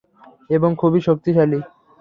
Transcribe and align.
এবং 0.49 0.69
খুবই 0.75 1.01
শক্তিশালী। 1.01 1.59